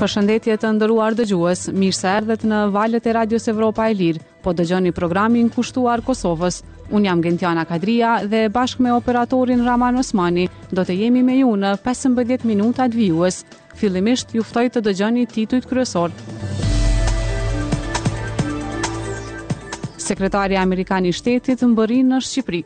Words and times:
Përshëndetje 0.00 0.54
të 0.56 0.68
ndëruar 0.78 1.12
dëgjues, 1.12 1.66
mirë 1.76 1.92
se 1.98 2.08
erdhët 2.08 2.46
në 2.48 2.58
valët 2.72 3.04
e 3.04 3.12
Radios 3.18 3.44
Evropa 3.52 3.84
e 3.84 3.92
Lirë. 3.98 4.22
Po 4.40 4.54
dëgjoni 4.56 4.94
programin 4.96 5.50
kushtuar 5.52 6.00
Kosovës. 6.06 6.62
Un 6.96 7.04
jam 7.04 7.20
Gentiana 7.22 7.66
Kadria 7.68 8.14
dhe 8.24 8.46
bashkë 8.54 8.86
me 8.86 8.94
operatorin 8.96 9.60
Raman 9.68 10.00
Osmani 10.00 10.46
do 10.72 10.80
të 10.88 10.96
jemi 11.02 11.20
me 11.28 11.36
ju 11.42 11.52
në 11.52 11.74
15 11.84 12.46
minuta 12.48 12.88
të 12.88 12.96
vijues. 12.96 13.42
Fillimisht 13.80 14.32
ju 14.32 14.40
ftoj 14.42 14.70
të 14.72 14.86
dëgjoni 14.88 15.26
titujt 15.36 15.68
kryesor. 15.68 16.16
Sekretari 20.08 20.56
Amerikan 20.56 21.04
i 21.04 21.12
Shtetit 21.12 21.66
bërin 21.76 22.14
në 22.16 22.24
Shqipëri. 22.24 22.64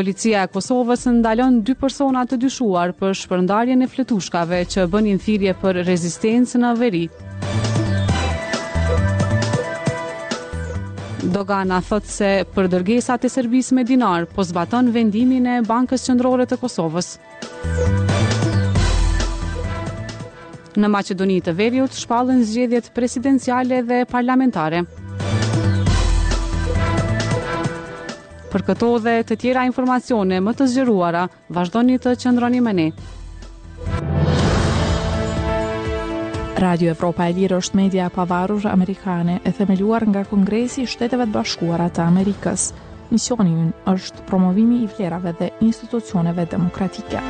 policia 0.00 0.40
e 0.46 0.48
Kosovës 0.48 1.02
ndalon 1.12 1.58
dy 1.66 1.74
persona 1.76 2.22
të 2.24 2.38
dyshuar 2.40 2.92
për 2.96 3.10
shpërndarjen 3.20 3.84
e 3.84 3.88
fletushkave 3.92 4.60
që 4.72 4.86
bënin 4.94 5.18
thirrje 5.20 5.52
për 5.60 5.80
rezistencë 5.88 6.60
në 6.62 6.70
veri. 6.78 7.02
Dogana 11.34 11.82
thot 11.84 12.08
se 12.08 12.30
për 12.54 12.70
dërgesat 12.78 13.26
e 13.28 13.32
servis 13.34 13.68
me 13.76 13.84
dinar 13.90 14.24
po 14.36 14.46
zbaton 14.48 14.88
vendimin 14.96 15.50
e 15.58 15.58
Bankës 15.68 16.06
Qëndrore 16.08 16.48
të 16.48 16.56
Kosovës. 16.64 17.10
Në 20.80 20.88
Macedoni 20.96 21.42
të 21.44 21.56
Veriut 21.60 21.92
shpallën 22.00 22.40
zgjedhjet 22.48 22.88
presidenciale 22.96 23.84
dhe 23.90 24.02
parlamentare. 24.08 24.86
Për 28.50 28.64
këto 28.66 28.86
dhe 29.04 29.12
të 29.26 29.34
tjera 29.44 29.62
informacione 29.68 30.40
më 30.42 30.56
të 30.58 30.66
zgjeruara, 30.72 31.24
vazhdoni 31.54 32.00
të 32.02 32.16
qëndroni 32.24 32.62
me 32.66 32.72
ne. 32.74 32.86
Radio 36.60 36.90
Evropa 36.92 37.28
e 37.30 37.36
Lirë 37.38 37.60
është 37.62 37.78
media 37.78 38.08
e 38.10 38.14
pavarur 38.16 38.66
amerikane 38.72 39.38
e 39.48 39.54
themeluar 39.60 40.04
nga 40.10 40.26
Kongresi 40.32 40.82
i 40.82 40.90
Shteteve 40.96 41.30
të 41.30 41.36
Bashkuara 41.38 41.86
të 41.88 42.04
Amerikës. 42.08 42.70
Misioni 43.14 43.54
i 43.54 43.56
saj 43.86 43.94
është 44.02 44.26
promovimi 44.28 44.82
i 44.84 44.90
vlerave 44.92 45.34
dhe 45.40 45.50
institucioneve 45.66 46.44
demokratike. 46.52 47.24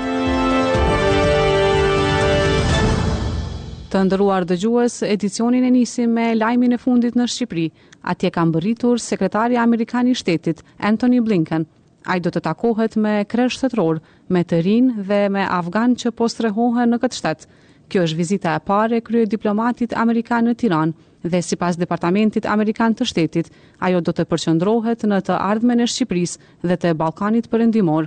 Të 3.90 4.00
ndëruar 4.06 4.44
dëgjues, 4.46 5.00
edicionin 5.02 5.64
e 5.66 5.70
nisim 5.74 6.12
me 6.14 6.28
lajmin 6.38 6.76
e 6.76 6.76
fundit 6.78 7.16
në 7.18 7.24
Shqipëri. 7.32 7.64
Atje 8.12 8.28
ka 8.36 8.44
mbërritur 8.46 9.00
sekretari 9.02 9.56
amerikan 9.58 10.06
i 10.06 10.12
shtetit 10.20 10.60
Anthony 10.90 11.16
Blinken. 11.26 11.64
Ai 12.06 12.20
do 12.22 12.30
të 12.30 12.42
takohet 12.46 12.94
me 13.02 13.14
kresh 13.34 13.56
shtetror, 13.58 13.98
me 14.30 14.44
të 14.46 14.60
rinj 14.66 14.94
dhe 15.08 15.18
me 15.34 15.42
afgan 15.58 15.96
që 16.02 16.12
po 16.20 16.28
strehohen 16.30 16.94
në 16.94 17.00
këtë 17.02 17.18
shtet. 17.18 17.48
Kjo 17.90 18.04
është 18.06 18.20
vizita 18.22 18.54
e 18.54 18.62
parë 18.70 19.00
e 19.00 19.04
krye 19.10 19.32
diplomatit 19.34 19.98
amerikan 20.04 20.46
në 20.46 20.54
Tiranë 20.62 21.28
dhe 21.34 21.42
si 21.42 21.58
pas 21.58 21.80
Departamentit 21.82 22.46
Amerikan 22.54 22.94
të 22.94 23.08
Shtetit, 23.10 23.50
ajo 23.88 23.98
do 24.06 24.14
të 24.14 24.28
përqëndrohet 24.30 25.02
në 25.10 25.18
të 25.26 25.40
ardhmen 25.50 25.82
e 25.82 25.90
Shqipëris 25.90 26.38
dhe 26.62 26.78
të 26.84 26.94
Balkanit 27.02 27.50
përëndimor. 27.52 28.06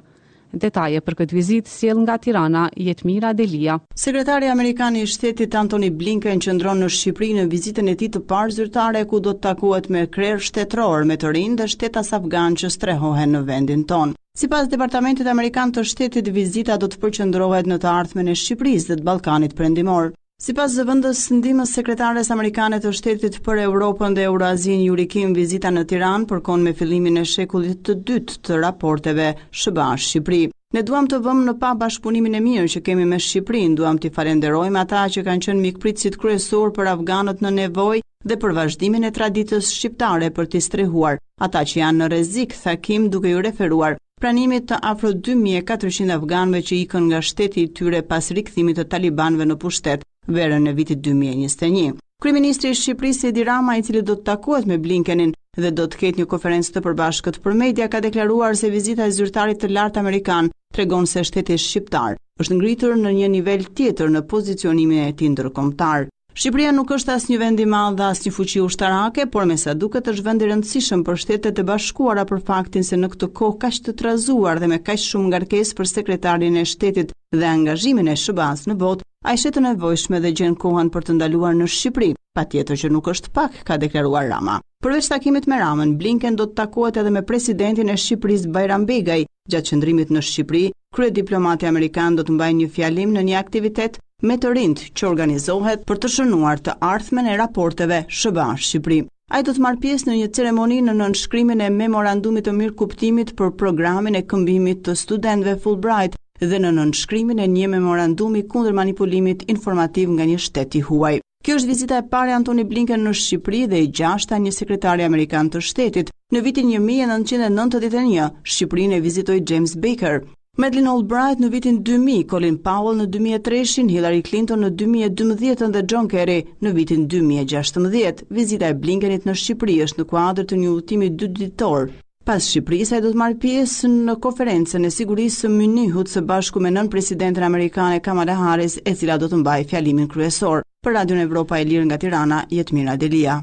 Detaje 0.53 1.01
për 1.05 1.15
këtë 1.19 1.33
vizit 1.35 1.69
sjell 1.75 1.99
nga 2.03 2.15
Tirana 2.23 2.63
Jetmira 2.87 3.31
Delia. 3.37 3.77
Sekretari 4.03 4.49
amerikan 4.55 4.95
i 4.99 5.07
shtetit 5.13 5.55
Antony 5.61 5.89
Blinken 6.01 6.41
qëndron 6.45 6.83
në 6.85 6.89
Shqipëri 6.97 7.29
në 7.39 7.47
vizitën 7.53 7.89
e 7.89 7.95
tij 8.01 8.11
të 8.17 8.21
parë 8.33 8.53
zyrtare 8.59 9.01
ku 9.13 9.19
do 9.29 9.33
të 9.37 9.43
takohet 9.47 9.89
me 9.95 10.03
krer 10.17 10.43
shtetror 10.49 11.09
me 11.13 11.17
të 11.23 11.33
rinë 11.39 11.59
dhe 11.63 11.69
shtetas 11.75 12.13
afgan 12.19 12.57
që 12.61 12.69
strehohen 12.77 13.33
në 13.37 13.43
vendin 13.49 13.85
tonë. 13.93 14.13
Si 14.41 14.47
pas 14.53 14.69
Departamentit 14.75 15.27
Amerikan 15.33 15.73
të 15.73 15.85
shtetit, 15.89 16.29
vizita 16.37 16.77
do 16.85 16.89
të 16.93 17.01
përqëndrohet 17.07 17.69
në 17.73 17.79
të 17.81 17.95
ardhme 17.99 18.29
në 18.29 18.37
Shqipëris 18.43 18.89
dhe 18.91 18.99
të 19.01 19.09
Balkanit 19.09 19.57
përendimor. 19.61 20.13
Si 20.43 20.51
pas 20.51 20.67
zëvëndës 20.75 21.19
sëndimës 21.27 21.71
sekretares 21.77 22.27
Amerikanet 22.35 22.81
të 22.83 22.89
shtetit 22.97 23.35
për 23.45 23.59
Europën 23.63 24.11
dhe 24.17 24.25
Eurazin 24.27 24.81
Jurikim 24.83 25.31
vizita 25.37 25.69
në 25.71 25.83
Tiran 25.87 26.25
përkon 26.27 26.65
me 26.67 26.73
fillimin 26.75 27.21
e 27.21 27.23
shekullit 27.33 27.77
të 27.87 27.95
dytë 28.09 28.35
të 28.47 28.57
raporteve 28.65 29.29
Shëba 29.61 29.85
Shqipri. 30.03 30.41
Ne 30.75 30.83
duam 30.89 31.07
të 31.07 31.21
vëmë 31.29 31.45
në 31.47 31.55
pa 31.63 31.69
bashkëpunimin 31.85 32.35
e 32.35 32.43
mirë 32.49 32.73
që 32.75 32.81
kemi 32.89 33.07
me 33.13 33.21
Shqiprin, 33.27 33.77
duam 33.79 34.01
të 34.03 34.11
falenderojmë 34.19 34.81
ata 34.83 35.05
që 35.15 35.23
kanë 35.29 35.45
qenë 35.47 35.63
mikpritësit 35.69 36.19
kryesor 36.25 36.75
për 36.75 36.91
Afganët 36.97 37.39
në 37.47 37.53
nevoj 37.61 38.01
dhe 38.33 38.39
për 38.43 38.57
vazhdimin 38.59 39.07
e 39.07 39.15
traditës 39.19 39.71
shqiptare 39.77 40.33
për 40.39 40.51
t'i 40.51 40.65
strehuar, 40.67 41.23
ata 41.39 41.63
që 41.71 41.85
janë 41.85 42.01
në 42.03 42.11
rezik, 42.19 42.57
thakim 42.67 43.07
duke 43.15 43.31
ju 43.31 43.39
referuar 43.47 43.95
pranimit 44.19 44.67
të 44.67 44.83
afro 44.91 45.15
2400 45.33 46.17
afganëve 46.19 46.65
që 46.67 46.79
ikën 46.83 47.11
nga 47.13 47.23
shteti 47.31 47.63
i 47.69 47.73
tyre 47.79 48.03
pas 48.11 48.31
rikthimit 48.41 48.75
të 48.83 48.91
talibanëve 48.95 49.47
në 49.51 49.57
pushtet 49.65 50.03
verën 50.25 50.65
e 50.67 50.71
vitit 50.73 50.97
2021. 51.03 51.97
Kryeministri 52.23 52.71
i 52.71 52.75
Shqipërisë 52.77 53.29
Edi 53.31 53.43
Rama, 53.43 53.75
i 53.77 53.83
cili 53.83 54.01
do 54.07 54.15
të 54.15 54.23
takohet 54.29 54.65
me 54.69 54.77
Blinkenin 54.79 55.33
dhe 55.59 55.71
do 55.75 55.87
të 55.91 55.97
ketë 56.03 56.21
një 56.21 56.25
konferencë 56.31 56.73
të 56.77 56.83
përbashkët 56.85 57.39
për 57.43 57.55
media, 57.59 57.89
ka 57.91 57.99
deklaruar 58.05 58.55
se 58.55 58.69
vizita 58.71 59.05
e 59.05 59.11
zyrtarit 59.17 59.59
të 59.61 59.71
lartë 59.75 59.99
amerikan 59.99 60.47
tregon 60.73 61.05
se 61.07 61.23
shteti 61.27 61.59
shqiptar 61.59 62.15
është 62.41 62.55
ngritur 62.57 62.95
në 62.97 63.11
një 63.19 63.29
nivel 63.35 63.67
tjetër 63.77 64.09
në 64.15 64.23
pozicionimin 64.31 65.03
e 65.09 65.13
tij 65.13 65.33
ndërkombëtar. 65.35 66.12
Shqipëria 66.33 66.71
nuk 66.73 66.89
është 66.95 67.11
asnjë 67.13 67.35
vend 67.37 67.59
i 67.61 67.65
madh 67.69 67.99
dhe 67.99 68.05
asnjë 68.11 68.31
fuqi 68.33 68.61
ushtarake, 68.63 69.27
por 69.29 69.45
me 69.45 69.53
sa 69.63 69.75
duket 69.77 70.07
është 70.09 70.23
vend 70.25 70.41
i 70.41 70.47
rëndësishëm 70.49 71.03
për 71.05 71.19
Shtetet 71.21 71.59
e 71.61 71.65
Bashkuara 71.67 72.23
për 72.25 72.39
faktin 72.47 72.85
se 72.87 72.97
në 72.97 73.09
këtë 73.13 73.27
kohë 73.37 73.59
kaq 73.61 73.75
të 73.85 73.93
trazuar 74.01 74.61
dhe 74.63 74.71
me 74.71 74.79
kaq 74.81 75.03
shumë 75.03 75.29
ngarkesë 75.35 75.75
për 75.79 75.89
sekretarin 75.91 76.57
e 76.57 76.63
shtetit 76.71 77.13
dhe 77.37 77.45
angazhimin 77.51 78.09
e 78.09 78.15
SBA-s 78.17 78.65
në 78.71 78.79
botë, 78.81 79.05
ai 79.29 79.35
është 79.37 79.61
e 79.61 79.65
nevojshme 79.67 80.21
dhe 80.25 80.31
gjen 80.41 80.55
kohën 80.63 80.89
për 80.95 81.07
të 81.11 81.17
ndaluar 81.19 81.53
në 81.59 81.67
Shqipëri. 81.75 82.09
Patjetër 82.33 82.79
që 82.81 82.89
nuk 82.95 83.09
është 83.13 83.29
pak, 83.37 83.59
ka 83.67 83.77
deklaruar 83.77 84.25
Rama. 84.33 84.55
Përveç 84.83 85.11
takimit 85.13 85.45
me 85.47 85.59
Ramën, 85.61 85.91
Blinken 86.01 86.35
do 86.39 86.47
të 86.49 86.57
takohet 86.63 86.97
edhe 86.97 87.11
me 87.13 87.21
presidentin 87.21 87.93
e 87.93 87.99
Shqipërisë 88.05 88.49
Bajram 88.57 88.89
Begaj 88.89 89.21
gjatë 89.53 89.69
qëndrimit 89.75 90.09
në 90.11 90.25
Shqipëri. 90.31 90.65
Krye 90.93 91.09
diplomati 91.21 91.65
amerikan 91.69 92.17
do 92.17 92.25
të 92.25 92.35
mbajë 92.35 92.55
një 92.57 92.65
fjalim 92.75 93.13
në 93.15 93.21
një 93.29 93.37
aktivitet 93.39 93.97
me 94.29 94.35
të 94.41 94.49
rind 94.55 94.81
që 94.99 95.07
organizohet 95.09 95.83
për 95.89 95.97
të 96.03 96.09
shënuar 96.15 96.59
të 96.65 96.73
arthme 96.89 97.21
në 97.27 97.33
raporteve 97.41 97.97
Shëba 98.19 98.45
Shqipri. 98.65 98.97
A 99.33 99.39
i 99.41 99.45
do 99.47 99.53
të 99.57 99.63
marrë 99.65 99.79
pjesë 99.85 100.09
në 100.09 100.17
një 100.17 100.27
ceremoni 100.37 100.77
në 100.81 100.91
në 100.93 100.95
nënshkrymin 100.99 101.63
e 101.67 101.71
memorandumit 101.79 102.45
të 102.47 102.53
mirë 102.57 102.75
kuptimit 102.81 103.31
për 103.39 103.53
programin 103.61 104.19
e 104.19 104.23
këmbimit 104.33 104.83
të 104.87 104.95
studentve 105.03 105.55
Fulbright 105.63 106.19
dhe 106.51 106.59
në 106.63 106.71
nënshkrymin 106.77 107.41
e 107.41 107.49
një 107.55 107.71
memorandumi 107.75 108.43
kundër 108.53 108.77
manipulimit 108.81 109.45
informativ 109.55 110.11
nga 110.17 110.29
një 110.33 110.37
shteti 110.45 110.83
huaj. 110.91 111.15
Kjo 111.43 111.57
është 111.59 111.71
vizita 111.73 111.97
e 112.01 112.05
pare 112.13 112.35
Antoni 112.35 112.63
Blinken 112.67 113.01
në 113.03 113.15
Shqipri 113.21 113.65
dhe 113.71 113.81
i 113.81 113.89
gjashta 114.01 114.37
një 114.39 114.53
sekretari 114.59 115.07
Amerikan 115.07 115.49
të 115.51 115.59
shtetit. 115.69 116.13
Në 116.33 116.41
vitin 116.45 116.69
1991, 116.75 118.29
Shqiprin 118.43 118.95
e 118.97 119.01
vizitoj 119.09 119.41
James 119.49 119.73
Baker, 119.83 120.21
Madeleine 120.53 120.89
Albright 120.93 121.39
në 121.41 121.47
vitin 121.49 121.77
2000, 121.81 122.27
Colin 122.29 122.59
Powell 122.61 122.99
në 122.99 123.07
2003 123.15 123.87
Hillary 123.89 124.19
Clinton 124.21 124.61
në 124.61 124.67
2012 124.77 125.71
dhe 125.73 125.81
John 125.89 126.05
Kerry 126.11 126.35
në 126.61 126.73
vitin 126.75 127.07
2016. 127.09 128.21
Vizita 128.29 128.69
e 128.69 128.75
Blinkenit 128.83 129.25
në 129.25 129.33
Shqipëri 129.33 129.79
është 129.87 130.01
në 130.03 130.05
kuadër 130.11 130.45
të 130.51 130.59
një 130.61 130.67
udhëtimi 130.75 131.09
dy 131.15 131.31
ditor. 131.39 131.87
Pas 132.23 132.37
Shqipërisë 132.51 132.95
ai 132.99 133.01
do 133.07 133.11
të 133.15 133.19
marrë 133.23 133.39
pjesë 133.47 133.91
në 133.95 134.15
konferencën 134.27 134.85
e 134.91 134.93
sigurisë 134.93 135.41
së 135.47 135.51
Munihut 135.55 136.13
së 136.13 136.21
bashku 136.29 136.61
me 136.63 136.69
nën 136.77 136.93
presidentën 136.93 137.47
amerikane 137.49 137.97
Kamala 138.05 138.37
Harris, 138.39 138.77
e 138.85 138.93
cila 138.95 139.17
do 139.19 139.31
të 139.33 139.41
mbajë 139.41 139.67
fjalimin 139.73 140.07
kryesor. 140.13 140.61
Për 140.85 140.95
Radio 141.01 141.17
Evropa 141.25 141.57
e 141.57 141.65
Lirë 141.65 141.89
nga 141.89 141.97
Tirana, 141.97 142.43
Jetmira 142.53 142.93
Delia. 142.95 143.41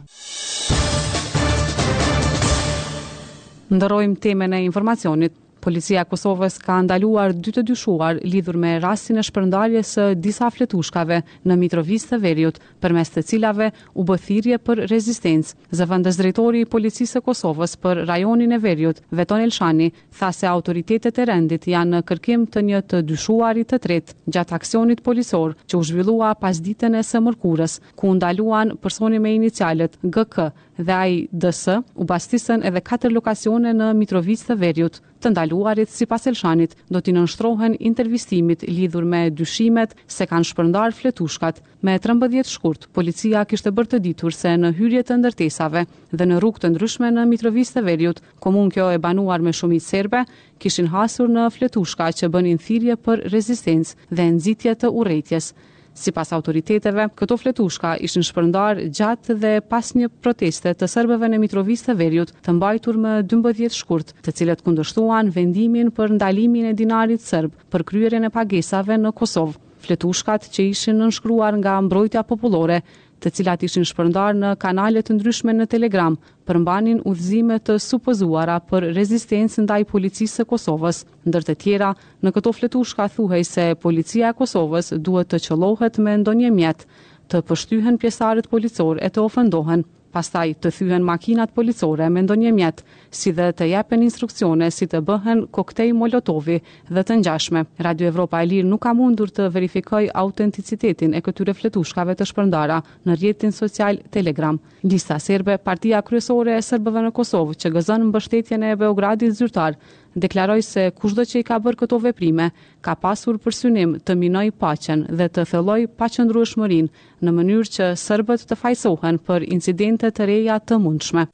Ndërrojmë 3.75 4.21
temën 4.29 4.55
në 4.55 4.65
informacionit. 4.71 5.41
Policia 5.61 6.05
Kosovës 6.09 6.55
ka 6.65 6.79
ndaluar 6.83 7.35
dy 7.37 7.53
të 7.53 7.63
dyshuar 7.69 8.19
lidhur 8.25 8.57
me 8.61 8.75
rastin 8.81 9.21
e 9.21 9.25
shpërndarjes 9.27 9.91
së 9.97 10.05
disa 10.27 10.47
fletushkave 10.55 11.19
në 11.47 11.57
Mitrovicë 11.61 12.09
të 12.15 12.19
Veriut, 12.23 12.61
përmes 12.81 13.13
të 13.13 13.25
cilave 13.31 13.69
u 14.01 14.05
bë 14.09 14.17
thirrje 14.27 14.59
për 14.67 14.83
rezistencë. 14.91 15.55
Zëvendës 15.81 16.19
drejtori 16.23 16.63
i 16.65 16.69
Policisë 16.75 17.19
së 17.19 17.23
Kosovës 17.29 17.77
për 17.85 18.01
rajonin 18.09 18.57
e 18.57 18.61
Veriut, 18.65 19.03
Veton 19.21 19.45
Elshani, 19.45 19.91
tha 20.19 20.31
se 20.33 20.49
autoritetet 20.55 21.19
e 21.25 21.29
rendit 21.29 21.69
janë 21.75 21.99
në 21.99 22.03
kërkim 22.09 22.49
të 22.55 22.65
një 22.71 22.83
të 22.95 23.03
dyshuarit 23.13 23.73
të 23.75 23.81
tret 23.87 24.17
gjatë 24.37 24.57
aksionit 24.61 25.05
policor 25.11 25.55
që 25.69 25.77
u 25.81 25.85
zhvillua 25.91 26.33
pas 26.41 26.57
ditën 26.71 26.97
e 26.97 27.05
së 27.11 27.21
mërkurës, 27.29 27.77
ku 28.01 28.15
ndaluan 28.17 28.73
personi 28.87 29.21
me 29.21 29.35
inicialet 29.37 29.99
GK 30.03 30.49
dhe 30.81 30.97
ai 30.97 31.17
DS, 31.31 31.67
u 32.01 32.07
bastisën 32.09 32.65
edhe 32.65 32.81
katër 32.81 33.13
lokacione 33.13 33.75
në 33.77 33.91
Mitrovicë 34.01 34.49
të 34.53 34.59
Veriut 34.65 35.03
të 35.21 35.31
ndaluarit 35.35 35.91
si 35.93 36.07
pas 36.11 36.25
Elshanit 36.31 36.73
do 36.95 37.01
t'i 37.05 37.13
nënshtrohen 37.17 37.75
intervistimit 37.91 38.63
lidhur 38.77 39.05
me 39.13 39.21
dyshimet 39.41 39.93
se 40.17 40.27
kanë 40.31 40.49
shpërndar 40.51 40.95
fletushkat. 40.97 41.61
Me 41.85 41.95
13 42.07 42.49
shkurt, 42.55 42.87
policia 42.97 43.43
kishtë 43.51 43.73
bërë 43.77 43.93
të 43.95 44.01
ditur 44.07 44.37
se 44.37 44.55
në 44.63 44.71
hyrjet 44.79 45.11
të 45.11 45.19
ndërtesave 45.21 45.83
dhe 46.17 46.27
në 46.31 46.41
rrug 46.41 46.61
të 46.61 46.73
ndryshme 46.75 47.11
në 47.17 47.27
Mitrovis 47.33 47.73
të 47.75 47.85
Verjut, 47.89 48.23
komun 48.45 48.73
kjo 48.75 48.89
e 48.97 49.01
banuar 49.07 49.45
me 49.45 49.53
shumit 49.61 49.85
serbe, 49.85 50.25
kishin 50.61 50.91
hasur 50.95 51.29
në 51.33 51.49
fletushka 51.57 52.11
që 52.21 52.33
bënin 52.37 52.61
thirje 52.67 52.97
për 53.07 53.27
rezistencë 53.35 54.09
dhe 54.17 54.29
nëzitje 54.33 54.77
të 54.83 54.93
urejtjes. 55.03 55.53
Si 55.95 56.13
pas 56.15 56.31
autoriteteve, 56.33 57.09
këto 57.19 57.37
fletushka 57.41 57.95
ishën 58.09 58.25
shpërndar 58.29 58.79
gjatë 58.99 59.35
dhe 59.43 59.53
pas 59.69 59.91
një 59.99 60.09
proteste 60.23 60.73
të 60.83 60.89
sërbëve 60.93 61.31
në 61.33 61.41
Mitrovis 61.43 61.83
të 61.87 61.97
Verjut 61.99 62.33
të 62.47 62.55
mbajtur 62.59 62.99
më 63.07 63.15
12 63.33 63.77
shkurt, 63.81 64.15
të 64.23 64.35
cilët 64.41 64.63
kundështuan 64.67 65.31
vendimin 65.35 65.91
për 65.99 66.15
ndalimin 66.19 66.71
e 66.71 66.77
dinarit 66.83 67.27
sërbë 67.27 67.67
për 67.75 67.87
kryerjen 67.91 68.29
e 68.29 68.31
pagesave 68.39 69.01
në 69.03 69.13
Kosovë. 69.19 69.59
Fletushkat 69.81 70.47
që 70.55 70.69
ishin 70.75 70.99
nënshkruar 71.01 71.57
nga 71.59 71.77
mbrojtja 71.85 72.23
populore 72.33 72.81
të 73.21 73.31
cilat 73.37 73.65
ishin 73.67 73.85
shpërndar 73.89 74.37
në 74.41 74.51
kanale 74.63 75.03
të 75.05 75.15
ndryshme 75.19 75.53
në 75.57 75.67
Telegram, 75.75 76.17
përmbanin 76.49 77.03
udhëzime 77.11 77.59
të 77.67 77.77
supozuara 77.87 78.57
për 78.73 78.89
rezistencën 78.99 79.67
ndaj 79.69 79.81
policisë 79.93 80.41
së 80.41 80.49
Kosovës, 80.53 81.03
ndër 81.29 81.47
të 81.51 81.57
tjera 81.65 81.93
në 82.25 82.33
këto 82.39 82.55
fletushka 82.59 83.09
thuhej 83.19 83.43
se 83.53 83.69
policia 83.85 84.33
e 84.33 84.39
Kosovës 84.41 84.93
duhet 85.11 85.31
të 85.35 85.43
qellohet 85.47 86.01
me 86.07 86.17
ndonjë 86.25 86.53
mjet 86.59 86.87
të 87.31 87.45
pështyhen 87.51 88.01
pjesarët 88.03 88.51
policorë 88.53 89.03
e 89.07 89.13
të 89.15 89.29
ofendohen 89.29 89.85
pastaj 90.13 90.55
të 90.63 90.71
thyhen 90.77 91.05
makinat 91.07 91.53
policore 91.55 92.09
me 92.11 92.23
ndonjë 92.25 92.53
mjet, 92.57 92.83
si 93.19 93.33
dhe 93.37 93.49
të 93.59 93.69
japen 93.73 94.03
instruksione 94.07 94.69
si 94.75 94.87
të 94.91 95.01
bëhen 95.09 95.45
koktej 95.57 95.93
Molotovi 95.97 96.59
dhe 96.91 97.05
të 97.05 97.19
ngjashme. 97.21 97.63
Radio 97.87 98.11
Evropa 98.11 98.43
e 98.45 98.49
Lirë 98.51 98.69
nuk 98.73 98.83
ka 98.87 98.93
mundur 98.99 99.33
të 99.37 99.49
verifikojë 99.57 100.13
autenticitetin 100.23 101.15
e 101.19 101.23
këtyre 101.27 101.55
fletushkave 101.59 102.17
të 102.19 102.29
shpërndara 102.33 102.81
në 103.07 103.17
rrjetin 103.19 103.55
social 103.57 103.99
Telegram. 104.19 104.59
Lista 104.83 105.19
serbe, 105.21 105.59
Partia 105.71 106.03
kryesore 106.03 106.57
e 106.59 106.65
serbëve 106.71 107.07
në 107.07 107.15
Kosovë, 107.17 107.59
që 107.63 107.73
gëzon 107.77 108.07
mbështetjen 108.11 108.67
e 108.71 108.75
Beogradit 108.81 109.37
zyrtar, 109.39 109.79
deklaroj 110.15 110.63
se 110.63 110.91
kushdo 110.91 111.23
që 111.25 111.41
i 111.43 111.47
ka 111.47 111.59
bërë 111.61 111.79
këto 111.85 111.99
veprime, 112.03 112.51
ka 112.81 112.95
pasur 112.95 113.39
për 113.39 113.57
synim 113.57 113.97
të 114.01 114.17
minoj 114.19 114.51
pacen 114.59 115.07
dhe 115.09 115.29
të 115.29 115.45
thelloj 115.53 115.87
pacen 115.99 116.31
rrushmërin 116.33 116.89
në 117.23 117.35
mënyrë 117.37 117.71
që 117.77 117.91
sërbët 118.03 118.45
të 118.51 118.59
fajsohen 118.59 119.21
për 119.27 119.47
incidente 119.55 120.11
të 120.11 120.29
reja 120.33 120.59
të 120.59 120.79
mundshme. 120.83 121.27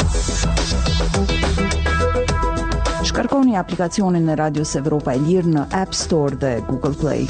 Shkarkoni 3.07 3.57
aplikacionin 3.57 4.27
në 4.27 4.35
Radios 4.41 4.75
Evropa 4.77 5.15
e 5.17 5.21
Lirë 5.23 5.53
në 5.57 5.69
App 5.81 5.95
Store 5.95 6.37
dhe 6.43 6.57
Google 6.69 6.97
Play. 7.01 7.27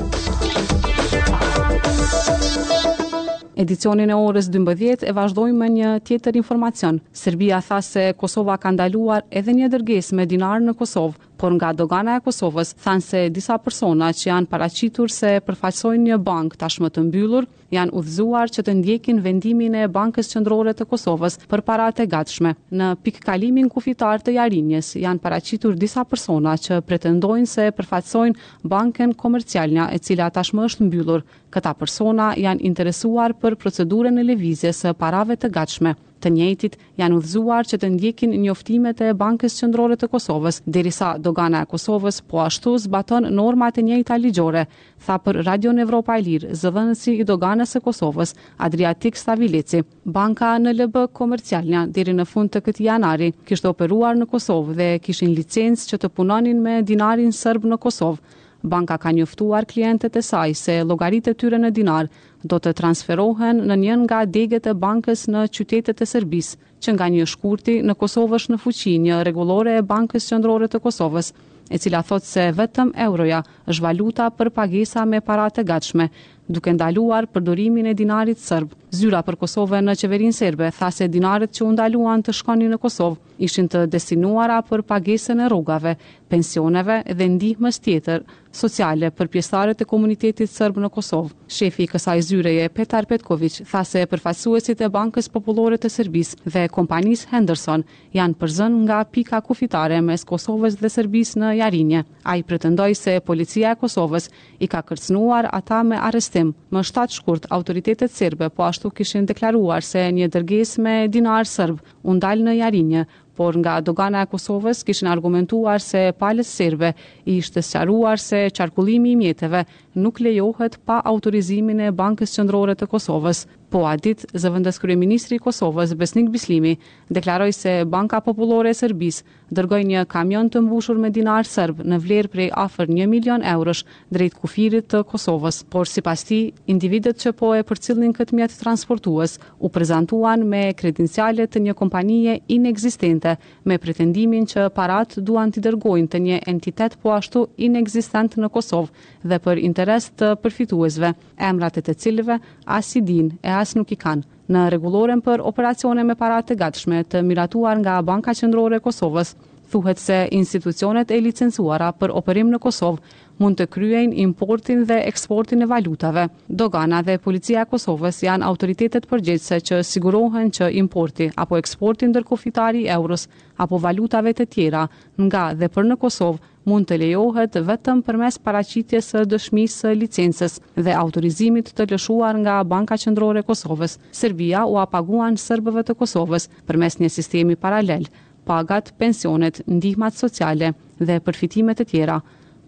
Edicionin 3.57 4.11
e 4.13 4.17
orës 4.21 4.51
12 4.53 5.05
e 5.09 5.13
vazhdojmë 5.17 5.57
me 5.59 5.69
një 5.77 5.93
tjetër 6.09 6.37
informacion. 6.37 6.99
Serbia 7.17 7.57
tha 7.65 7.79
se 7.83 8.11
Kosova 8.21 8.59
ka 8.61 8.69
ndaluar 8.77 9.25
edhe 9.31 9.55
një 9.57 9.71
dërgesë 9.73 10.17
me 10.19 10.27
dinar 10.29 10.61
në 10.61 10.75
Kosovë, 10.77 11.17
por 11.37 11.53
nga 11.57 11.71
dogana 11.77 12.17
e 12.17 12.23
Kosovës 12.25 12.73
thanë 12.83 13.05
se 13.05 13.21
disa 13.31 13.57
persona 13.63 14.09
që 14.19 14.27
janë 14.31 14.51
paracitur 14.51 15.13
se 15.13 15.35
përfaqsojnë 15.47 16.09
një 16.11 16.19
bank 16.29 16.57
tashmë 16.61 16.91
të 16.97 17.05
mbyllur, 17.09 17.47
janë 17.77 17.93
udhëzuar 17.99 18.53
që 18.55 18.65
të 18.67 18.75
ndjekin 18.79 19.21
vendimin 19.25 19.75
e 19.75 19.85
bankës 19.97 20.31
qëndrore 20.33 20.73
të 20.79 20.87
Kosovës 20.91 21.39
për 21.51 21.63
parate 21.69 22.07
gatshme. 22.07 22.55
Në 22.79 22.91
pikkalimin 23.05 23.69
kufitar 23.75 24.23
të 24.25 24.37
jarinjes, 24.39 24.95
janë 25.05 25.23
paracitur 25.25 25.77
disa 25.77 26.05
persona 26.05 26.57
që 26.63 26.81
pretendojnë 26.89 27.51
se 27.55 27.69
përfaqsojnë 27.77 28.71
banken 28.73 29.15
komercialnja 29.15 29.91
e 29.97 30.01
cila 30.07 30.31
tashmë 30.31 30.69
është 30.71 30.89
mbyllur. 30.89 31.27
Këta 31.57 31.75
persona 31.81 32.33
janë 32.47 32.65
interesuar 32.71 33.37
për 33.43 33.59
procedurën 33.63 34.17
e 34.23 34.27
levizjes 34.33 34.85
e 34.89 34.97
parave 35.03 35.37
të 35.37 35.53
gatshme 35.59 35.97
të 36.25 36.31
njëjtit 36.35 36.77
janë 37.01 37.17
udhëzuar 37.21 37.69
që 37.71 37.79
të 37.81 37.89
ndjekin 37.95 38.35
njoftimet 38.45 39.01
e 39.07 39.11
Bankës 39.23 39.57
Qendrore 39.61 39.97
të 40.01 40.09
Kosovës, 40.13 40.61
derisa 40.77 41.13
dogana 41.27 41.63
e 41.65 41.69
Kosovës 41.73 42.21
po 42.31 42.41
ashtu 42.45 42.75
zbaton 42.87 43.27
normat 43.41 43.79
e 43.79 43.85
njëjta 43.89 44.17
ligjore, 44.23 44.65
tha 45.07 45.19
për 45.27 45.41
Radio 45.49 45.75
Evropa 45.87 46.17
e 46.21 46.25
Lirë, 46.29 46.55
zëdhënësi 46.63 47.17
i 47.23 47.27
doganës 47.33 47.77
së 47.77 47.83
Kosovës, 47.85 48.35
Adriatik 48.69 49.19
Stavilici. 49.21 49.83
Banka 50.17 50.55
në 50.63 50.75
LB 50.81 51.05
komercialnja, 51.21 51.87
deri 51.99 52.17
në 52.19 52.29
fund 52.33 52.55
të 52.55 52.65
këtij 52.69 52.89
janari 52.89 53.31
kishte 53.51 53.69
operuar 53.75 54.17
në 54.21 54.31
Kosovë 54.33 54.79
dhe 54.81 54.91
kishin 55.07 55.37
licencë 55.37 55.91
që 55.93 56.03
të 56.05 56.13
punonin 56.19 56.63
me 56.69 56.81
dinarin 56.93 57.33
serb 57.43 57.67
në 57.73 57.79
Kosovë, 57.85 58.21
banka 58.67 58.97
ka 58.99 59.13
njoftuar 59.15 59.67
klientët 59.73 60.19
e 60.19 60.23
saj 60.29 60.55
se 60.61 60.77
llogaritë 60.91 61.33
e 61.35 61.39
tyre 61.41 61.59
në 61.63 61.71
dinar 61.79 62.09
do 62.51 62.59
të 62.65 62.73
transferohen 62.81 63.63
në 63.71 63.77
njën 63.83 64.05
nga 64.07 64.21
degët 64.37 64.67
e 64.71 64.75
bankës 64.87 65.25
në 65.33 65.47
qytetet 65.59 66.03
e 66.03 66.09
Serbisë, 66.13 66.59
që 66.83 66.93
nga 66.97 67.09
një 67.15 67.27
shkurti 67.33 67.77
në 67.89 67.97
Kosovësh 68.03 68.49
në 68.53 68.61
fuqi 68.65 68.95
një 69.07 69.23
rregullore 69.27 69.79
e 69.81 69.85
Bankës 69.93 70.27
Qendrore 70.31 70.69
të 70.73 70.81
Kosovës, 70.85 71.33
e 71.75 71.81
cila 71.83 72.03
thot 72.09 72.23
se 72.33 72.51
vetëm 72.61 72.93
euroja 73.07 73.41
është 73.71 73.85
valuta 73.89 74.29
për 74.39 74.51
pagesa 74.59 75.05
me 75.11 75.19
parate 75.29 75.65
gatshme, 75.71 76.09
duke 76.49 76.73
ndaluar 76.77 77.27
përdorimin 77.35 77.89
e 77.93 77.95
dinarit 78.01 78.39
sërbë. 78.45 78.77
Zyra 78.95 79.19
për 79.27 79.35
Kosovën 79.41 79.83
në 79.91 79.95
qeverinë 79.99 80.35
serbe 80.37 80.69
tha 80.75 80.91
se 80.95 81.09
dinaret 81.11 81.51
që 81.57 81.65
u 81.67 81.73
ndaluan 81.75 82.23
të 82.23 82.35
shkonin 82.39 82.71
në 82.75 82.79
Kosovë 82.85 83.19
ishin 83.47 83.67
të 83.69 83.83
destinuara 83.93 84.61
për 84.65 84.81
pagesën 84.89 85.43
e 85.45 85.49
rrugave, 85.51 85.91
pensioneve 86.33 87.03
dhe 87.19 87.27
ndihmës 87.35 87.77
tjetër 87.85 88.23
sociale 88.57 89.11
për 89.13 89.29
pjesëtarët 89.35 89.83
e 89.83 89.85
komunitetit 89.91 90.49
serb 90.49 90.79
në 90.81 90.89
Kosovë. 90.95 91.35
Shefi 91.53 91.85
i 91.85 91.89
kësaj 91.91 92.23
zyre 92.31 92.55
je 92.55 92.69
Petar 92.75 93.05
Petković 93.11 93.59
tha 93.69 93.83
se 93.85 94.07
përfaqësuesit 94.09 94.81
e 94.81 94.89
Bankës 94.95 95.29
Popullore 95.35 95.77
të 95.79 95.91
Serbisë 95.93 96.39
dhe 96.55 96.65
e 96.65 96.71
kompanisë 96.73 97.29
Henderson 97.35 97.85
janë 98.17 98.39
përzën 98.41 98.79
nga 98.87 99.03
pika 99.13 99.43
kufitare 99.45 100.01
mes 100.03 100.25
Kosovës 100.27 100.79
dhe 100.81 100.89
Serbisë 100.95 101.43
në 101.45 101.53
Jarinje. 101.61 102.05
Ai 102.25 102.41
pretendoi 102.43 102.95
se 102.99 103.19
policia 103.21 103.75
e 103.77 103.81
Kosovës 103.85 104.31
i 104.59 104.67
ka 104.73 104.81
kërcënuar 104.89 105.51
ata 105.53 105.83
me 105.85 106.01
arrestim. 106.01 106.55
Më 106.73 106.87
shtat 106.89 107.13
shkurt 107.21 107.47
autoritetet 107.53 108.11
serbe 108.11 108.49
po 108.51 108.65
ashtu 108.65 108.86
ashtu 108.87 108.95
kishin 108.95 109.27
deklaruar 109.27 109.83
se 109.83 109.99
një 110.15 110.29
dërges 110.31 110.77
me 110.79 111.09
dinar 111.11 111.45
u 111.71 111.75
undal 112.11 112.39
në 112.47 112.55
jarinje, 112.63 113.07
por 113.37 113.55
nga 113.59 113.81
dogana 113.85 114.23
e 114.23 114.27
Kosovës 114.31 114.85
kishin 114.87 115.09
argumentuar 115.11 115.81
se 115.83 116.13
palës 116.19 116.49
sërbe 116.57 116.93
i 117.27 117.37
ishte 117.43 117.61
sëqaruar 117.61 118.19
se 118.23 118.47
qarkullimi 118.57 119.11
i 119.11 119.17
mjetëve 119.17 119.65
nuk 119.95 120.21
lejohet 120.21 120.79
pa 120.87 121.01
autorizimin 121.05 121.81
e 121.81 121.91
Bankës 121.93 122.39
Qëndrore 122.39 122.75
të 122.79 122.87
Kosovës. 122.95 123.45
Po 123.77 123.83
adit, 123.85 124.23
zëvëndës 124.33 124.79
kërë 124.81 124.95
ministri 124.97 125.37
Kosovës, 125.37 125.91
Besnik 126.01 126.31
Bislimi, 126.33 126.79
deklaroj 127.13 127.51
se 127.53 127.73
Banka 127.85 128.23
Populore 128.25 128.71
e 128.73 128.77
Sërbis 128.79 129.19
dërgoj 129.53 129.83
një 129.85 130.05
kamion 130.09 130.49
të 130.51 130.63
mbushur 130.65 130.97
me 130.99 131.11
dinar 131.13 131.45
sërb 131.47 131.83
në 131.85 131.99
vlerë 132.03 132.31
prej 132.33 132.47
afer 132.59 132.89
një 132.91 133.05
milion 133.13 133.45
eurosh 133.47 133.83
drejt 134.17 134.39
kufirit 134.41 134.89
të 134.93 135.03
Kosovës. 135.11 135.59
Por 135.69 135.85
si 135.93 136.01
pas 136.03 136.25
ti, 136.25 136.39
individet 136.73 137.21
që 137.21 137.35
po 137.37 137.51
e 137.59 137.67
për 137.69 137.83
cilin 137.85 138.15
këtë 138.17 138.39
mjetë 138.39 138.57
transportuës 138.63 139.37
u 139.61 139.69
prezentuan 139.69 140.43
me 140.49 140.71
kredencialet 140.75 141.53
të 141.53 141.63
një 141.67 141.77
kompanije 141.79 142.39
inexistente 142.57 143.37
me 143.69 143.77
pretendimin 143.79 144.49
që 144.55 144.67
parat 144.75 145.19
duan 145.21 145.53
të 145.53 145.67
dërgojnë 145.69 146.11
të 146.17 146.23
një 146.27 146.41
entitet 146.55 146.97
po 147.05 147.13
ashtu 147.19 147.45
inexistent 147.69 148.41
në 148.41 148.51
Kosovë 148.57 149.13
dhe 149.35 149.43
për 149.45 149.63
interes 149.69 150.09
të 150.17 150.33
përfituesve, 150.47 151.13
emrat 151.53 151.77
e 151.77 151.85
të 151.91 151.99
cilve, 152.07 152.41
as 152.81 152.97
i 152.97 153.05
din 153.13 153.31
e 153.45 153.53
as 153.53 153.66
as 153.67 153.75
nuk 153.79 153.91
i 153.95 154.01
kanë. 154.07 154.25
Në 154.55 154.61
rregulloren 154.71 155.23
për 155.27 155.43
operacione 155.51 156.05
me 156.07 156.17
para 156.23 156.39
të 156.47 156.59
gatshme 156.63 157.03
të 157.15 157.25
miratuar 157.31 157.83
nga 157.83 157.99
Banka 158.11 158.37
Qendrore 158.41 158.79
e 158.81 158.85
Kosovës, 158.87 159.35
thuhet 159.69 159.99
se 159.99 160.19
institucionet 160.31 161.11
e 161.11 161.21
licencuara 161.21 161.91
për 161.99 162.13
operim 162.21 162.51
në 162.55 162.59
Kosovë 162.63 163.23
mund 163.43 163.59
të 163.59 163.67
kryejnë 163.75 164.17
importin 164.23 164.85
dhe 164.89 164.97
eksportin 165.11 165.63
e 165.63 165.67
valutave. 165.73 166.27
Dogana 166.49 167.03
dhe 167.09 167.19
policia 167.27 167.65
e 167.67 167.71
Kosovës 167.73 168.23
janë 168.25 168.47
autoritetet 168.51 169.09
përgjithëse 169.11 169.59
që 169.69 169.81
sigurohen 169.85 170.53
që 170.59 170.71
importi 170.83 171.29
apo 171.45 171.59
eksporti 171.61 172.09
ndërkufitar 172.15 172.79
i 172.81 172.87
euros 172.99 173.27
apo 173.67 173.79
valutave 173.87 174.33
të 174.39 174.47
tjera 174.55 174.87
nga 175.27 175.43
dhe 175.61 175.69
për 175.75 175.91
në 175.91 175.97
Kosovë 176.07 176.41
mund 176.67 176.89
të 176.89 176.97
lejohet 177.03 177.59
vetëm 177.71 178.01
përmes 178.09 178.39
paraqitjes 178.49 179.13
së 179.13 179.27
dëshmisë 179.35 179.77
së 179.85 179.93
licencës 180.03 180.57
dhe 180.85 180.97
autorizimit 181.03 181.75
të 181.77 181.91
lëshuar 181.93 182.41
nga 182.43 182.55
Banka 182.65 182.97
Qendrore 183.05 183.45
e 183.45 183.49
Kosovës. 183.51 183.99
Serbia 184.11 184.65
u 184.67 184.81
apaguan 184.87 185.37
serbëve 185.39 185.85
të 185.87 185.95
Kosovës 186.01 186.49
përmes 186.67 186.99
një 187.01 187.13
sistemi 187.21 187.55
paralel 187.55 188.09
pagat, 188.49 188.85
pensionet, 189.03 189.63
ndihmat 189.77 190.15
sociale 190.21 190.71
dhe 191.07 191.19
përfitimet 191.27 191.83
e 191.83 191.89
tjera. 191.91 192.19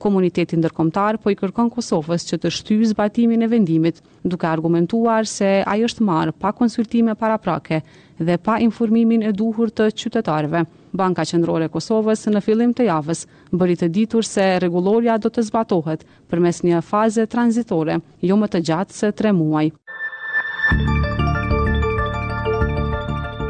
Komuniteti 0.02 0.54
ndërkombëtar 0.61 1.18
po 1.23 1.32
i 1.32 1.37
kërkon 1.38 1.70
Kosovës 1.75 2.23
që 2.28 2.37
të 2.44 2.50
shtyjë 2.54 2.88
zbatimin 2.92 3.42
e 3.42 3.49
vendimit, 3.50 3.97
duke 4.30 4.47
argumentuar 4.47 5.26
se 5.26 5.49
ai 5.73 5.80
është 5.88 6.06
marrë 6.08 6.35
pa 6.42 6.52
konsultime 6.61 7.16
paraprake 7.18 7.80
dhe 8.26 8.37
pa 8.44 8.61
informimin 8.68 9.25
e 9.26 9.32
duhur 9.40 9.73
të 9.75 9.88
qytetarëve. 10.00 10.62
Banka 11.02 11.26
Qendrore 11.30 11.66
e 11.66 11.73
Kosovës 11.75 12.28
në 12.30 12.44
fillim 12.47 12.70
të 12.78 12.87
javës 12.92 13.25
bëri 13.58 13.76
të 13.82 13.90
ditur 13.99 14.23
se 14.35 14.47
rregulloria 14.62 15.18
do 15.18 15.32
të 15.35 15.47
zbatohet 15.50 16.06
përmes 16.30 16.62
një 16.66 16.82
faze 16.92 17.26
tranzitore, 17.35 17.99
jo 18.28 18.35
më 18.38 18.52
të 18.54 18.62
gjatë 18.70 18.99
se 19.02 19.12
3 19.23 19.35
muaj. 19.42 19.66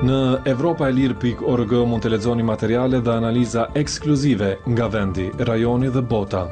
Në 0.09 0.19
evropaelir.org 0.49 1.73
mund 1.91 2.05
të 2.05 2.11
lexoni 2.15 2.45
materiale 2.50 3.00
dhe 3.05 3.12
analiza 3.21 3.67
ekskluzive 3.81 4.47
nga 4.73 4.87
vendi, 4.95 5.27
rajoni 5.49 5.91
dhe 5.97 6.03
bota. 6.12 6.45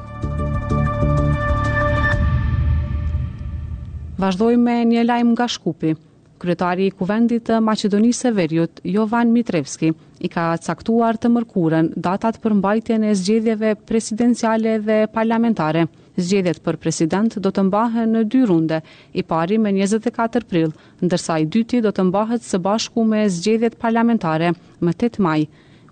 Vazhdojmë 4.24 4.64
me 4.68 4.76
një 4.92 5.06
lajm 5.08 5.32
nga 5.36 5.48
Shkupi. 5.56 5.94
Kryetari 6.36 6.86
i 6.88 6.92
Kuvendit 6.92 7.46
të 7.48 7.56
Maqedonisë 7.64 8.26
së 8.26 8.30
Veriut, 8.36 8.80
Jovan 8.94 9.30
Mitrevski, 9.32 9.92
i 10.20 10.28
ka 10.32 10.44
caktuar 10.66 11.16
të 11.20 11.30
mërkurën 11.32 11.88
datat 12.06 12.38
për 12.42 12.54
mbajtjen 12.58 13.06
e 13.10 13.14
zgjedhjeve 13.20 13.70
presidenciale 13.90 14.74
dhe 14.88 14.98
parlamentare. 15.14 15.86
Zgjedhjet 16.16 16.60
për 16.66 16.76
president 16.84 17.38
do 17.44 17.52
të 17.52 17.64
mbahen 17.70 18.12
në 18.16 18.22
dy 18.32 18.42
runde, 18.50 18.82
i 19.12 19.22
pari 19.32 19.58
me 19.66 19.72
24 19.78 20.44
prill, 20.52 20.76
ndërsa 21.04 21.38
i 21.42 21.48
dyti 21.56 21.80
do 21.84 21.92
të 21.96 22.04
mbahet 22.10 22.44
së 22.50 22.60
bashku 22.68 23.04
me 23.14 23.24
zgjedhjet 23.38 23.78
parlamentare 23.86 24.52
më 24.84 24.96
8 25.08 25.18
maj. 25.28 25.38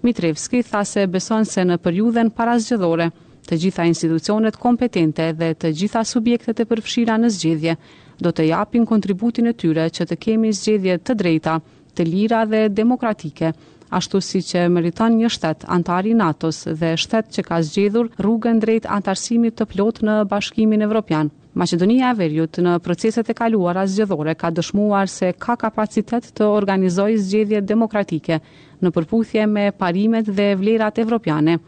Mitrevski 0.05 0.61
tha 0.73 0.85
se 0.85 1.07
beson 1.17 1.45
se 1.49 1.65
në 1.65 1.79
periudhën 1.85 2.33
para 2.41 2.59
zgjedhore, 2.61 3.11
të 3.49 3.59
gjitha 3.65 3.85
institucionet 3.89 4.57
kompetente 4.61 5.33
dhe 5.41 5.53
të 5.61 5.75
gjitha 5.81 6.05
subjektet 6.13 6.61
e 6.61 6.67
përfshira 6.71 7.17
në 7.21 7.33
zgjedhje 7.37 7.77
do 8.23 8.31
të 8.31 8.47
japin 8.51 8.85
kontributin 8.87 9.51
e 9.51 9.55
tyre 9.59 9.89
që 9.91 10.07
të 10.11 10.19
kemi 10.27 10.53
zgjedhje 10.55 10.99
të 11.07 11.15
drejta, 11.21 11.57
të 11.97 12.07
lira 12.09 12.45
dhe 12.51 12.69
demokratike, 12.69 13.53
ashtu 13.95 14.21
si 14.25 14.41
që 14.43 14.67
mëriton 14.75 15.19
një 15.21 15.31
shtet 15.37 15.65
antari 15.77 16.15
NATO-s 16.19 16.67
dhe 16.81 16.95
shtet 16.99 17.31
që 17.37 17.45
ka 17.49 17.61
zgjedhur 17.63 18.09
rrugën 18.19 18.61
drejt 18.63 18.89
antarësimit 18.97 19.57
të 19.59 19.69
plot 19.75 20.03
në 20.09 20.19
bashkimin 20.31 20.83
evropian. 20.89 21.31
Macedonia 21.63 22.09
e 22.11 22.17
Veriut 22.19 22.59
në 22.67 22.73
proceset 22.83 23.29
e 23.31 23.35
kaluara 23.39 23.85
zgjedhore 23.87 24.35
ka 24.35 24.51
dëshmuar 24.51 25.07
se 25.11 25.31
ka 25.39 25.55
kapacitet 25.61 26.33
të 26.39 26.49
organizoj 26.57 27.13
zgjedhje 27.23 27.61
demokratike 27.69 28.41
në 28.83 28.91
përputhje 28.91 29.47
me 29.47 29.69
parimet 29.71 30.27
dhe 30.27 30.55
vlerat 30.59 30.99
evropiane, 30.99 31.59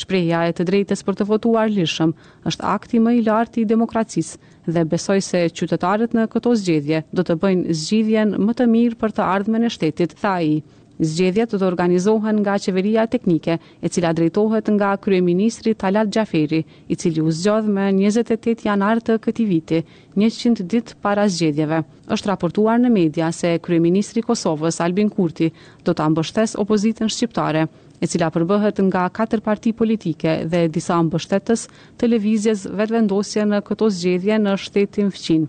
Shpreja 0.00 0.46
e 0.48 0.54
të 0.56 0.64
drejtës 0.68 1.02
për 1.04 1.16
të 1.18 1.24
votuar 1.28 1.68
lishëm 1.68 2.14
është 2.48 2.64
akti 2.70 3.00
më 3.04 3.10
i 3.18 3.18
lartë 3.26 3.60
i 3.60 3.64
demokracisë, 3.68 4.38
dhe 4.66 4.84
besoj 4.84 5.20
se 5.24 5.46
qytetarët 5.60 6.14
në 6.16 6.26
këto 6.34 6.52
zgjedhje 6.60 7.02
do 7.12 7.24
të 7.26 7.38
bëjnë 7.42 7.76
zgjidhjen 7.82 8.36
më 8.44 8.54
të 8.60 8.68
mirë 8.76 9.00
për 9.00 9.16
të 9.16 9.24
ardhmen 9.26 9.66
e 9.66 9.72
shtetit, 9.74 10.14
tha 10.22 10.36
i. 10.46 10.60
Zgjedhjet 11.02 11.50
do 11.50 11.58
të 11.58 11.66
organizohen 11.66 12.36
nga 12.44 12.54
qeveria 12.62 13.06
teknike, 13.10 13.56
e 13.82 13.88
cila 13.90 14.10
drejtohet 14.14 14.68
nga 14.76 14.90
kryeministri 15.04 15.72
Talat 15.74 16.12
Gjaferi, 16.14 16.60
i 16.86 16.94
cili 16.94 17.24
u 17.24 17.30
zgjodh 17.34 17.66
më 17.74 17.88
28 17.98 18.66
janar 18.68 19.00
të 19.02 19.16
këtij 19.24 19.48
viti, 19.50 19.80
100 20.16 20.62
ditë 20.70 20.94
para 21.02 21.24
zgjedhjeve. 21.32 21.80
Është 22.14 22.30
raportuar 22.30 22.78
në 22.78 22.90
media 22.98 23.32
se 23.34 23.56
kryeministri 23.58 24.22
i 24.22 24.28
Kosovës 24.30 24.78
Albin 24.84 25.08
Kurti 25.10 25.50
do 25.82 25.94
të 25.96 26.10
mbështesë 26.12 26.60
opozitën 26.62 27.10
shqiptare 27.10 27.66
e 28.02 28.08
cila 28.10 28.32
përbëhet 28.34 28.80
nga 28.88 29.02
katër 29.18 29.40
parti 29.46 29.70
politike 29.80 30.32
dhe 30.50 30.60
disa 30.74 30.96
mbështetës 31.06 31.60
të 32.00 32.08
lëvizjes 32.10 32.64
vetëvendosje 32.78 33.44
në 33.50 33.60
këto 33.68 33.88
zgjedhje 33.98 34.38
në 34.44 34.54
shtetin 34.64 35.12
fëqin. 35.14 35.44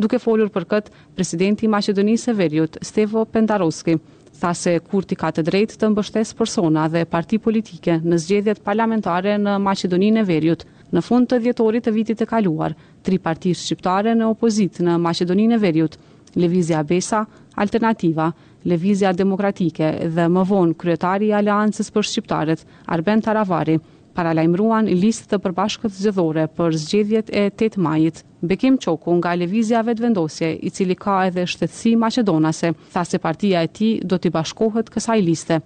Duke 0.00 0.20
folur 0.22 0.52
për 0.54 0.68
këtë, 0.70 0.92
presidenti 1.18 1.66
Macedonisë 1.68 2.30
e 2.30 2.36
Verjut, 2.40 2.78
Stevo 2.88 3.24
Pendaroski, 3.26 3.96
tha 4.40 4.52
se 4.56 4.76
kurti 4.90 5.18
ka 5.22 5.32
të 5.34 5.42
drejt 5.50 5.74
të 5.80 5.90
mbështes 5.92 6.30
persona 6.38 6.86
dhe 6.94 7.02
parti 7.14 7.40
politike 7.46 7.98
në 8.06 8.20
zgjedhjet 8.24 8.62
parlamentare 8.68 9.34
në 9.46 9.58
Macedoninë 9.66 10.22
e 10.22 10.28
Verjut, 10.30 10.62
në 10.94 11.02
fund 11.08 11.28
të 11.30 11.40
djetorit 11.48 11.86
të 11.88 11.94
vitit 11.98 12.22
e 12.22 12.30
kaluar, 12.32 12.72
tri 13.02 13.18
parti 13.18 13.50
shqiptare 13.54 14.14
në 14.14 14.30
opozit 14.34 14.78
në 14.86 14.94
Macedoninë 15.08 15.58
e 15.58 15.62
Verjut, 15.66 15.98
Levizia 16.38 16.80
Besa, 16.86 17.24
Alternativa, 17.62 18.30
Levizja 18.62 19.12
Demokratike 19.16 19.86
dhe 20.14 20.26
më 20.28 20.42
vonë 20.50 20.74
kryetari 20.82 21.30
i 21.30 21.32
Aleancës 21.32 21.88
për 21.94 22.06
Shqiptarët, 22.10 22.64
Arben 22.92 23.22
Taravari, 23.24 23.78
para 24.14 24.32
listë 24.34 25.26
të 25.30 25.38
përbashkët 25.44 25.92
zgjedhore 25.96 26.44
për 26.58 26.76
zgjedhjet 26.76 27.30
e 27.32 27.44
8 27.50 27.78
majit. 27.78 28.22
Bekim 28.42 28.76
Çoku 28.78 29.14
nga 29.20 29.34
Levizja 29.34 29.82
Vetvendosje, 29.86 30.50
i 30.62 30.70
cili 30.70 30.94
ka 30.94 31.26
edhe 31.28 31.46
shtetësi 31.46 31.94
maqedonase, 31.96 32.72
tha 32.92 33.04
se 33.04 33.18
partia 33.18 33.62
e 33.64 33.68
tij 33.68 34.02
do 34.04 34.16
të 34.18 34.30
bashkohet 34.34 34.92
kësaj 34.92 35.20
liste. 35.22 35.60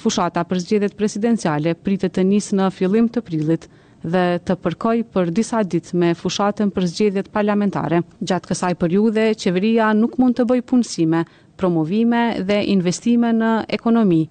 Fushata 0.00 0.40
për 0.48 0.60
zgjedhjet 0.64 0.96
presidenciale 0.96 1.74
pritet 1.74 2.14
të 2.16 2.24
nisë 2.30 2.56
në 2.62 2.70
fillim 2.78 3.06
të 3.12 3.20
prillit 3.26 3.68
dhe 4.02 4.20
të 4.46 4.54
përkoj 4.64 4.98
për 5.12 5.30
disa 5.36 5.60
ditë 5.62 5.98
me 6.02 6.10
fushatën 6.16 6.70
për 6.72 6.86
zgjedhjet 6.92 7.28
parlamentare. 7.32 7.98
Gjatë 8.20 8.48
kësaj 8.52 8.72
periudhe, 8.80 9.26
qeveria 9.36 9.90
nuk 9.94 10.16
mund 10.18 10.38
të 10.38 10.46
bëj 10.50 10.60
punësime, 10.70 11.24
promovime 11.60 12.22
dhe 12.48 12.62
investime 12.74 13.32
në 13.36 13.50
ekonomi. 13.78 14.22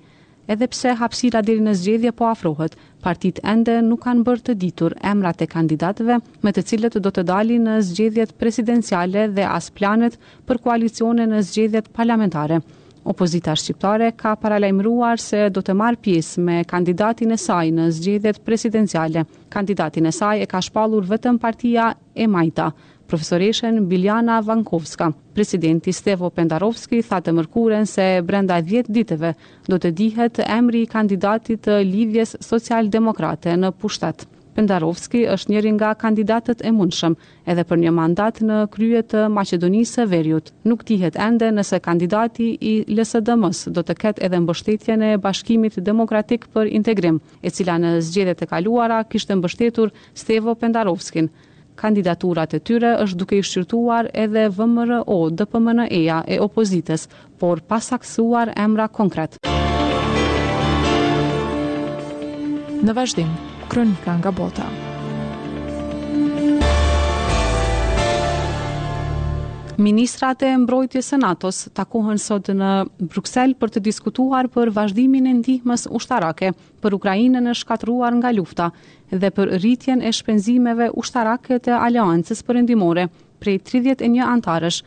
Edhe 0.49 0.65
pse 0.73 0.95
hapësira 0.97 1.43
deri 1.45 1.61
në 1.61 1.75
zgjedhje 1.77 2.11
po 2.17 2.25
afrohet, 2.25 2.73
partit 3.05 3.39
ende 3.45 3.75
nuk 3.85 4.01
kanë 4.07 4.23
bërë 4.25 4.45
të 4.47 4.55
ditur 4.63 4.95
emrat 5.11 5.43
e 5.45 5.47
kandidatëve 5.51 6.17
me 6.43 6.53
të 6.55 6.65
cilët 6.71 6.97
do 7.05 7.11
të 7.13 7.23
dali 7.29 7.59
në 7.67 7.77
zgjedhjet 7.91 8.33
presidenciale 8.41 9.27
dhe 9.38 9.45
as 9.45 9.69
planet 9.77 10.17
për 10.49 10.63
koalicione 10.65 11.29
në 11.29 11.43
zgjedhjet 11.51 11.93
parlamentare. 11.99 12.61
Opozita 13.09 13.55
shqiptare 13.57 14.11
ka 14.13 14.35
paralajmëruar 14.37 15.17
se 15.21 15.39
do 15.49 15.63
të 15.65 15.73
marrë 15.79 15.97
pjesë 16.05 16.43
me 16.45 16.57
kandidatin 16.73 17.33
e 17.33 17.37
saj 17.41 17.71
në 17.77 17.87
zgjedhjet 17.95 18.37
presidenciale. 18.45 19.23
Kandidatin 19.55 20.05
e 20.05 20.13
saj 20.19 20.43
e 20.43 20.49
ka 20.53 20.61
shpallur 20.61 21.07
vetëm 21.09 21.39
partia 21.41 21.87
e 22.13 22.27
Majta, 22.35 22.67
profesoreshen 23.09 23.87
Biljana 23.89 24.39
Vankovska. 24.45 25.09
Presidenti 25.33 25.91
Stevo 25.91 26.29
Pendarovski 26.29 27.01
tha 27.01 27.17
të 27.25 27.33
mërkuren 27.39 27.89
se 27.89 28.05
brenda 28.29 28.61
10 28.69 28.93
ditëve 28.99 29.33
do 29.71 29.77
të 29.81 29.91
dihet 30.03 30.43
emri 30.45 30.83
i 30.85 30.91
kandidatit 30.97 31.65
të 31.65 31.81
lidhjes 31.95 32.37
social-demokrate 32.51 33.57
në 33.63 33.73
pushtet. 33.81 34.29
Pendarovski 34.59 35.21
është 35.31 35.53
njëri 35.53 35.69
nga 35.77 35.93
kandidatët 35.95 36.65
e 36.67 36.69
mundshëm 36.75 37.13
edhe 37.47 37.63
për 37.69 37.77
një 37.83 37.93
mandat 37.95 38.41
në 38.43 38.57
krye 38.73 39.05
të 39.07 39.21
Maqedonisë 39.31 39.93
së 40.01 40.05
Veriut. 40.11 40.49
Nuk 40.67 40.81
dihet 40.89 41.15
ende 41.25 41.47
nëse 41.55 41.79
kandidati 41.85 42.49
i 42.59 42.73
LSDM-s 42.91 43.71
do 43.71 43.85
të 43.87 43.95
ketë 44.01 44.25
edhe 44.27 44.41
mbështetjen 44.43 45.05
e 45.07 45.13
Bashkimit 45.23 45.79
Demokratik 45.79 46.49
për 46.51 46.73
Integrim, 46.75 47.21
e 47.39 47.53
cila 47.55 47.77
në 47.79 47.93
zgjedhjet 48.09 48.43
e 48.43 48.49
kaluara 48.51 48.99
kishte 49.07 49.31
mbështetur 49.39 49.95
Stevo 50.13 50.55
Pendarovskin. 50.59 51.29
Kandidaturat 51.79 52.51
e 52.51 52.59
tyre 52.59 52.91
është 53.05 53.19
duke 53.21 53.39
i 53.39 53.43
shqyrtuar 53.47 54.11
edhe 54.11 54.49
VMRO, 54.59 55.21
DPMNE-ja 55.39 56.19
e 56.27 56.41
opozites, 56.43 57.07
por 57.39 57.61
pasaksuar 57.71 58.51
emra 58.59 58.89
konkret. 58.91 59.39
Në 62.83 62.95
vazhdim, 62.95 63.31
kronika 63.69 64.17
nga 64.17 64.31
bota. 64.31 64.65
Ministrat 69.79 70.41
e 70.43 70.49
mbrojtjes 70.59 71.13
së 71.13 71.17
NATO-s 71.21 71.69
takohen 71.77 72.17
sot 72.19 72.49
në 72.51 72.71
Bruksel 73.13 73.53
për 73.61 73.71
të 73.75 73.83
diskutuar 73.85 74.49
për 74.51 74.73
vazhdimin 74.75 75.29
e 75.29 75.35
ndihmës 75.38 75.85
ushtarake 75.99 76.49
për 76.83 76.97
Ukrainën 76.97 77.47
e 77.51 77.55
shkatruar 77.55 78.17
nga 78.19 78.33
lufta 78.35 78.71
dhe 79.21 79.31
për 79.38 79.53
rritjen 79.61 80.03
e 80.03 80.11
shpenzimeve 80.11 80.89
ushtarake 81.01 81.61
të 81.67 81.77
Aleancës 81.88 82.43
Perëndimore 82.43 83.05
prej 83.39 83.61
31 83.71 84.19
antarësh. 84.35 84.81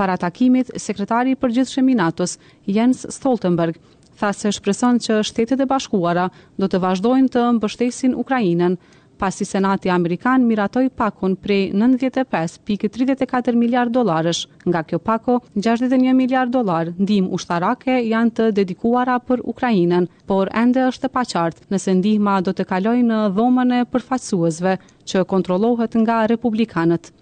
Para 0.00 0.16
takimit, 0.16 0.70
sekretari 0.80 1.34
i 1.34 1.36
përgjithshëm 1.36 1.92
i 1.92 1.98
NATO-s, 2.00 2.38
Jens 2.64 3.02
Stoltenberg, 3.12 3.76
tha 4.20 4.30
se 4.36 4.50
shpreson 4.52 4.98
që 5.04 5.16
shtetet 5.24 5.60
e 5.64 5.66
bashkuara 5.70 6.28
do 6.60 6.68
të 6.68 6.80
vazhdojnë 6.84 7.30
të 7.36 7.44
mbështesin 7.56 8.14
Ukrainën, 8.22 8.74
pasi 9.20 9.44
Senati 9.44 9.90
Amerikan 9.92 10.44
miratoi 10.48 10.84
pakun 11.00 11.34
prej 11.44 11.64
95.34 11.82 13.58
miliard 13.62 13.92
dollarësh, 13.96 14.40
nga 14.72 14.80
kjo 14.88 14.98
pako 15.08 15.36
61 15.56 16.14
miliard 16.22 16.52
dollar 16.56 16.92
ndihmë 17.02 17.32
ushtarake 17.38 17.98
janë 18.12 18.32
të 18.40 18.46
dedikuara 18.60 19.16
për 19.28 19.44
Ukrainën, 19.54 20.08
por 20.30 20.52
ende 20.64 20.86
është 20.92 21.10
e 21.10 21.14
paqartë 21.18 21.66
nëse 21.76 21.96
ndihma 22.02 22.38
do 22.48 22.56
të 22.56 22.68
kalojë 22.74 23.06
në 23.12 23.20
dhomën 23.38 23.76
e 23.80 23.86
përfaqësuesve 23.94 24.76
që 25.12 25.26
kontrollohet 25.34 26.00
nga 26.04 26.20
republikanët. 26.34 27.12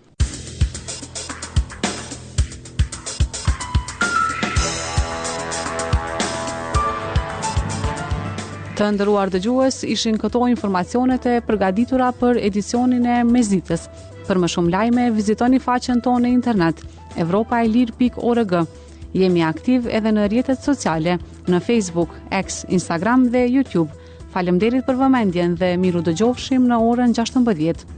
Të 8.78 8.86
ndëruar 8.94 9.26
dëgjues, 9.34 9.80
ishin 9.90 10.14
këto 10.22 10.38
informacionet 10.52 11.24
e 11.26 11.32
përgaditura 11.42 12.12
për 12.20 12.38
edicionin 12.46 13.08
e 13.10 13.16
mezitës. 13.26 13.88
Për 14.28 14.38
më 14.44 14.50
shumë 14.52 14.70
lajme, 14.70 15.06
vizitoni 15.16 15.58
faqen 15.64 15.98
tonë 16.04 16.22
në 16.28 16.30
internet, 16.36 16.84
evropailir.org. 17.24 18.54
Jemi 19.18 19.42
aktiv 19.48 19.90
edhe 19.98 20.14
në 20.14 20.28
rjetet 20.30 20.62
sociale, 20.62 21.18
në 21.50 21.58
Facebook, 21.66 22.14
X, 22.44 22.62
Instagram 22.78 23.26
dhe 23.34 23.42
YouTube. 23.50 23.90
Falemderit 24.36 24.86
për 24.86 25.00
vëmendjen 25.02 25.58
dhe 25.58 25.72
miru 25.82 26.04
dëgjofshim 26.06 26.70
në 26.70 26.84
orën 26.92 27.18
16. 27.22 27.97